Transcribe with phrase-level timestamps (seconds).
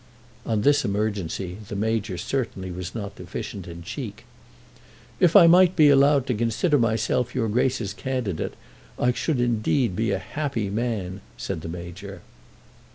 [0.47, 4.25] On this emergency the Major certainly was not deficient in cheek.
[5.19, 8.55] "If I might be allowed to consider myself your Grace's candidate,
[8.97, 12.23] I should indeed be a happy man," said the Major.